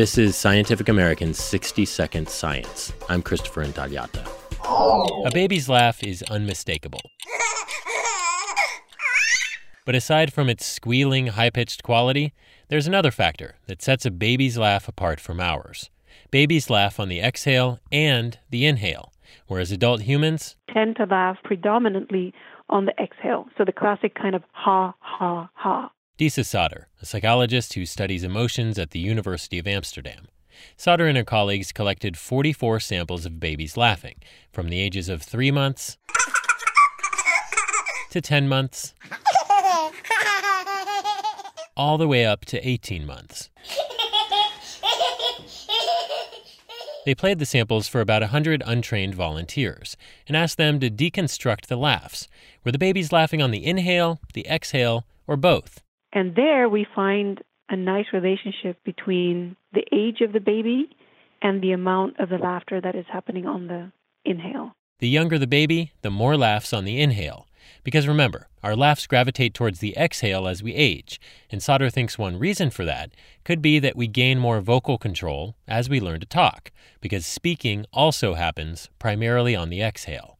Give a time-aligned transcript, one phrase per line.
[0.00, 2.90] This is Scientific American's 60 Second Science.
[3.10, 4.26] I'm Christopher Intagliata.
[5.26, 7.02] A baby's laugh is unmistakable.
[9.84, 12.32] But aside from its squealing, high pitched quality,
[12.68, 15.90] there's another factor that sets a baby's laugh apart from ours.
[16.30, 19.12] Babies laugh on the exhale and the inhale,
[19.48, 22.32] whereas adult humans tend to laugh predominantly
[22.70, 23.48] on the exhale.
[23.58, 25.90] So the classic kind of ha, ha, ha.
[26.20, 30.26] Disa Sauter, a psychologist who studies emotions at the University of Amsterdam.
[30.76, 34.16] Sauter and her colleagues collected 44 samples of babies laughing
[34.52, 35.96] from the ages of 3 months
[38.10, 38.92] to 10 months
[41.74, 43.48] all the way up to 18 months.
[47.06, 49.96] They played the samples for about 100 untrained volunteers
[50.28, 52.28] and asked them to deconstruct the laughs.
[52.62, 55.80] Were the babies laughing on the inhale, the exhale, or both?
[56.12, 60.90] And there we find a nice relationship between the age of the baby
[61.40, 63.92] and the amount of the laughter that is happening on the
[64.24, 64.72] inhale.
[64.98, 67.46] The younger the baby, the more laughs on the inhale.
[67.84, 72.38] Because remember, our laughs gravitate towards the exhale as we age, and Sauter thinks one
[72.38, 73.12] reason for that
[73.44, 77.86] could be that we gain more vocal control as we learn to talk, because speaking
[77.92, 80.38] also happens primarily on the exhale.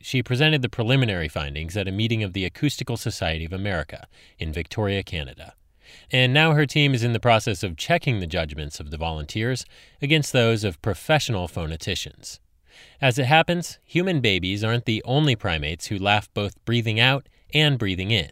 [0.00, 4.06] She presented the preliminary findings at a meeting of the Acoustical Society of America
[4.38, 5.54] in Victoria, Canada.
[6.10, 9.66] And now her team is in the process of checking the judgments of the volunteers
[10.00, 12.38] against those of professional phoneticians.
[13.00, 17.78] As it happens, human babies aren't the only primates who laugh both breathing out and
[17.78, 18.30] breathing in.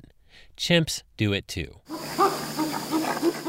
[0.56, 1.80] Chimps do it too.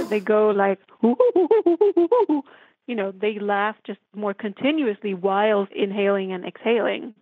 [0.10, 7.14] They go like, you know, they laugh just more continuously while inhaling and exhaling.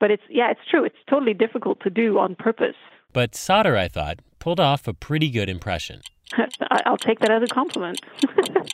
[0.00, 0.82] But it's, yeah, it's true.
[0.84, 2.74] It's totally difficult to do on purpose.
[3.12, 6.00] But Sauter, I thought, pulled off a pretty good impression.
[6.86, 8.00] I'll take that as a compliment.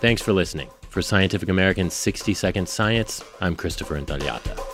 [0.00, 0.68] Thanks for listening.
[0.90, 4.73] For Scientific American's 60 Second Science, I'm Christopher Intagliata.